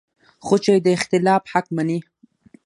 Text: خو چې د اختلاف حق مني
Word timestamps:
خو 0.45 0.55
چې 0.63 0.71
د 0.85 0.87
اختلاف 0.97 1.43
حق 1.51 1.65
مني 1.75 1.99